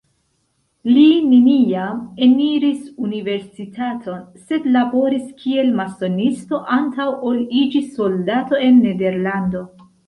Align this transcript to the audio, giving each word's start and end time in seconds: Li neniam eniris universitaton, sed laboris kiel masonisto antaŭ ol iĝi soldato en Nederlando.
Li 0.93 1.01
neniam 1.33 1.99
eniris 2.29 2.89
universitaton, 3.09 4.25
sed 4.49 4.67
laboris 4.79 5.31
kiel 5.45 5.73
masonisto 5.83 6.65
antaŭ 6.81 7.11
ol 7.31 7.41
iĝi 7.65 7.85
soldato 8.01 8.65
en 8.69 8.87
Nederlando. 8.89 9.69